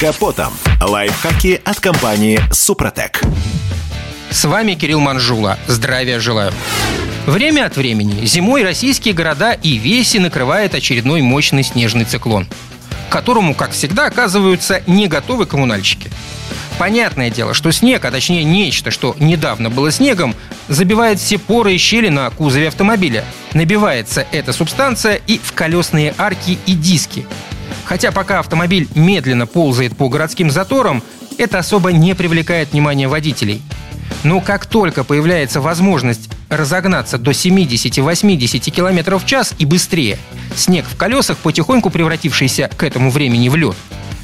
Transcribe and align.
капотом. 0.00 0.54
Лайфхаки 0.80 1.60
от 1.62 1.78
компании 1.78 2.40
«Супротек». 2.50 3.20
С 4.30 4.46
вами 4.46 4.72
Кирилл 4.72 5.00
Манжула. 5.00 5.58
Здравия 5.66 6.20
желаю. 6.20 6.52
Время 7.26 7.66
от 7.66 7.76
времени 7.76 8.24
зимой 8.24 8.64
российские 8.64 9.12
города 9.12 9.52
и 9.52 9.76
веси 9.76 10.16
накрывает 10.16 10.74
очередной 10.74 11.20
мощный 11.20 11.62
снежный 11.62 12.06
циклон, 12.06 12.48
которому, 13.10 13.54
как 13.54 13.72
всегда, 13.72 14.06
оказываются 14.06 14.82
не 14.86 15.06
готовы 15.06 15.44
коммунальщики. 15.44 16.10
Понятное 16.78 17.28
дело, 17.28 17.52
что 17.52 17.70
снег, 17.70 18.02
а 18.06 18.10
точнее 18.10 18.42
нечто, 18.42 18.90
что 18.90 19.14
недавно 19.18 19.68
было 19.68 19.90
снегом, 19.90 20.34
забивает 20.68 21.20
все 21.20 21.36
поры 21.36 21.74
и 21.74 21.78
щели 21.78 22.08
на 22.08 22.30
кузове 22.30 22.68
автомобиля. 22.68 23.22
Набивается 23.52 24.26
эта 24.32 24.54
субстанция 24.54 25.20
и 25.26 25.36
в 25.36 25.52
колесные 25.52 26.14
арки 26.16 26.58
и 26.64 26.72
диски. 26.72 27.26
Хотя 27.90 28.12
пока 28.12 28.38
автомобиль 28.38 28.86
медленно 28.94 29.48
ползает 29.48 29.96
по 29.96 30.08
городским 30.08 30.48
заторам, 30.48 31.02
это 31.38 31.58
особо 31.58 31.90
не 31.90 32.14
привлекает 32.14 32.70
внимания 32.70 33.08
водителей. 33.08 33.62
Но 34.22 34.40
как 34.40 34.66
только 34.66 35.02
появляется 35.02 35.60
возможность 35.60 36.30
разогнаться 36.48 37.18
до 37.18 37.32
70-80 37.32 38.70
км 38.70 39.18
в 39.18 39.26
час 39.26 39.56
и 39.58 39.66
быстрее, 39.66 40.18
снег 40.54 40.84
в 40.88 40.96
колесах, 40.96 41.38
потихоньку 41.38 41.90
превратившийся 41.90 42.70
к 42.76 42.84
этому 42.84 43.10
времени 43.10 43.48
в 43.48 43.56
лед, 43.56 43.74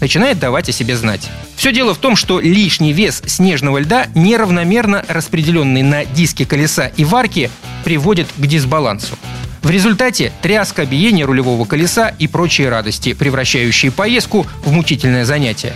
начинает 0.00 0.40
давать 0.40 0.68
о 0.68 0.72
себе 0.72 0.96
знать. 0.96 1.30
Все 1.54 1.72
дело 1.72 1.94
в 1.94 1.98
том, 1.98 2.16
что 2.16 2.40
лишний 2.40 2.92
вес 2.92 3.22
снежного 3.26 3.78
льда, 3.78 4.08
неравномерно 4.16 5.04
распределенный 5.06 5.82
на 5.82 6.04
диски 6.04 6.44
колеса 6.44 6.90
и 6.96 7.04
варки, 7.04 7.48
приводит 7.84 8.26
к 8.36 8.44
дисбалансу. 8.44 9.16
В 9.62 9.70
результате 9.70 10.32
тряска, 10.42 10.84
биение 10.84 11.24
рулевого 11.24 11.64
колеса 11.64 12.08
и 12.18 12.26
прочие 12.26 12.68
радости, 12.68 13.12
превращающие 13.12 13.92
поездку 13.92 14.46
в 14.64 14.72
мучительное 14.72 15.24
занятие. 15.24 15.74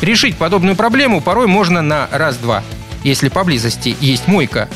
Решить 0.00 0.36
подобную 0.36 0.74
проблему 0.74 1.20
порой 1.20 1.46
можно 1.46 1.80
на 1.80 2.08
раз-два, 2.10 2.64
если 3.04 3.28
поблизости 3.28 3.96
есть 4.00 4.26
мойка. 4.26 4.68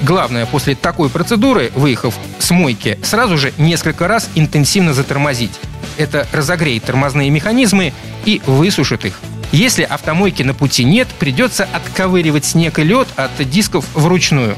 Главное, 0.00 0.46
после 0.46 0.74
такой 0.74 1.10
процедуры, 1.10 1.70
выехав 1.76 2.14
с 2.40 2.50
мойки, 2.50 2.98
сразу 3.04 3.38
же 3.38 3.52
несколько 3.56 4.08
раз 4.08 4.28
интенсивно 4.34 4.94
затормозить. 4.94 5.52
Это 5.96 6.26
разогреет 6.32 6.82
тормозные 6.82 7.30
механизмы 7.30 7.92
и 8.24 8.42
высушит 8.46 9.04
их. 9.04 9.20
Если 9.52 9.82
автомойки 9.82 10.42
на 10.42 10.54
пути 10.54 10.82
нет, 10.82 11.06
придется 11.18 11.68
отковыривать 11.72 12.46
снег 12.46 12.80
и 12.80 12.82
лед 12.82 13.06
от 13.14 13.48
дисков 13.48 13.84
вручную. 13.94 14.56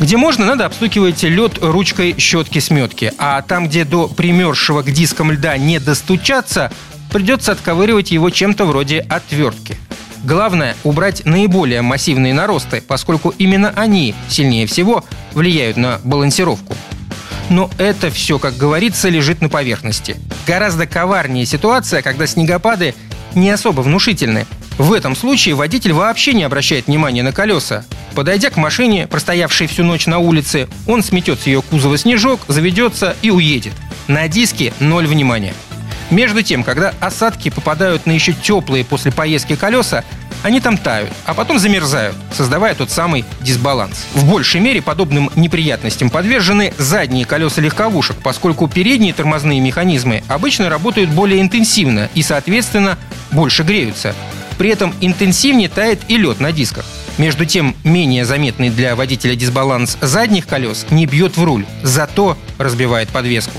Где 0.00 0.16
можно, 0.16 0.46
надо 0.46 0.64
обстукивать 0.64 1.22
лед 1.22 1.58
ручкой 1.60 2.14
щетки-сметки. 2.18 3.12
А 3.18 3.42
там, 3.42 3.68
где 3.68 3.84
до 3.84 4.08
примерзшего 4.08 4.82
к 4.82 4.90
дискам 4.90 5.30
льда 5.30 5.58
не 5.58 5.78
достучаться, 5.78 6.72
придется 7.12 7.52
отковыривать 7.52 8.10
его 8.10 8.30
чем-то 8.30 8.64
вроде 8.64 9.00
отвертки. 9.00 9.76
Главное– 10.24 10.74
убрать 10.84 11.26
наиболее 11.26 11.82
массивные 11.82 12.32
наросты, 12.32 12.80
поскольку 12.80 13.34
именно 13.36 13.74
они 13.76 14.14
сильнее 14.28 14.66
всего 14.66 15.04
влияют 15.32 15.76
на 15.76 16.00
балансировку. 16.02 16.74
Но 17.50 17.70
это 17.76 18.10
все, 18.10 18.38
как 18.38 18.56
говорится, 18.56 19.10
лежит 19.10 19.42
на 19.42 19.50
поверхности. 19.50 20.16
Гораздо 20.46 20.86
коварнее 20.86 21.44
ситуация, 21.44 22.00
когда 22.00 22.26
снегопады 22.26 22.94
не 23.34 23.50
особо 23.50 23.80
внушительны. 23.80 24.46
В 24.78 24.92
этом 24.92 25.14
случае 25.14 25.54
водитель 25.54 25.92
вообще 25.92 26.32
не 26.32 26.42
обращает 26.42 26.86
внимания 26.86 27.22
на 27.22 27.32
колеса. 27.32 27.84
Подойдя 28.14 28.50
к 28.50 28.56
машине, 28.56 29.06
простоявшей 29.06 29.66
всю 29.66 29.84
ночь 29.84 30.06
на 30.06 30.18
улице, 30.18 30.68
он 30.86 31.02
сметет 31.02 31.40
с 31.40 31.46
ее 31.46 31.62
кузова 31.62 31.98
снежок, 31.98 32.40
заведется 32.48 33.16
и 33.22 33.30
уедет. 33.30 33.74
На 34.08 34.26
диске 34.28 34.72
ноль 34.80 35.06
внимания. 35.06 35.54
Между 36.10 36.42
тем, 36.42 36.64
когда 36.64 36.92
осадки 37.00 37.50
попадают 37.50 38.06
на 38.06 38.12
еще 38.12 38.32
теплые 38.32 38.84
после 38.84 39.12
поездки 39.12 39.54
колеса, 39.54 40.04
они 40.42 40.60
там 40.60 40.76
тают, 40.76 41.10
а 41.24 41.34
потом 41.34 41.58
замерзают, 41.58 42.16
создавая 42.32 42.74
тот 42.74 42.90
самый 42.90 43.24
дисбаланс. 43.40 44.06
В 44.14 44.28
большей 44.28 44.60
мере 44.60 44.82
подобным 44.82 45.30
неприятностям 45.36 46.10
подвержены 46.10 46.72
задние 46.78 47.24
колеса 47.24 47.60
легковушек, 47.60 48.16
поскольку 48.22 48.68
передние 48.68 49.12
тормозные 49.12 49.60
механизмы 49.60 50.22
обычно 50.28 50.68
работают 50.68 51.10
более 51.10 51.40
интенсивно 51.40 52.08
и, 52.14 52.22
соответственно, 52.22 52.98
больше 53.30 53.62
греются. 53.62 54.14
При 54.58 54.70
этом 54.70 54.94
интенсивнее 55.00 55.68
тает 55.68 56.00
и 56.08 56.16
лед 56.16 56.40
на 56.40 56.52
дисках. 56.52 56.84
Между 57.18 57.44
тем, 57.44 57.76
менее 57.84 58.24
заметный 58.24 58.70
для 58.70 58.96
водителя 58.96 59.34
дисбаланс 59.34 59.98
задних 60.00 60.46
колес 60.46 60.86
не 60.90 61.06
бьет 61.06 61.36
в 61.36 61.44
руль, 61.44 61.66
зато 61.82 62.36
разбивает 62.58 63.08
подвеску. 63.08 63.58